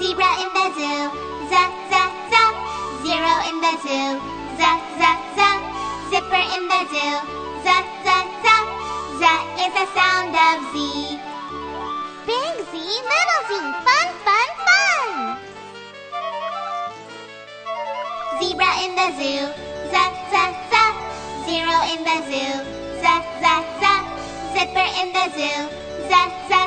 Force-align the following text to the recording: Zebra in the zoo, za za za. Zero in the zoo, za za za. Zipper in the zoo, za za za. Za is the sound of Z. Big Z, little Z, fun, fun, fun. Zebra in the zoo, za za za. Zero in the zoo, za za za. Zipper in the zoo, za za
Zebra 0.00 0.30
in 0.42 0.48
the 0.56 0.66
zoo, 0.76 1.02
za 1.50 1.62
za 1.90 2.02
za. 2.32 2.44
Zero 3.04 3.34
in 3.50 3.56
the 3.64 3.72
zoo, 3.84 4.12
za 4.58 4.70
za 4.98 5.10
za. 5.36 5.48
Zipper 6.10 6.44
in 6.56 6.64
the 6.72 6.80
zoo, 6.92 7.16
za 7.64 7.76
za 8.04 8.16
za. 8.44 8.56
Za 9.20 9.32
is 9.64 9.72
the 9.76 9.86
sound 9.96 10.34
of 10.46 10.58
Z. 10.72 10.74
Big 12.26 12.54
Z, 12.70 12.72
little 13.10 13.40
Z, 13.48 13.50
fun, 13.84 14.08
fun, 14.24 14.48
fun. 14.64 15.12
Zebra 18.40 18.70
in 18.84 18.92
the 18.96 19.08
zoo, 19.18 19.44
za 19.92 20.04
za 20.32 20.44
za. 20.70 20.84
Zero 21.44 21.76
in 21.92 22.00
the 22.08 22.18
zoo, 22.30 22.56
za 23.02 23.14
za 23.42 23.54
za. 23.80 23.94
Zipper 24.54 24.88
in 25.02 25.12
the 25.12 25.24
zoo, 25.36 25.60
za 26.08 26.22
za 26.48 26.59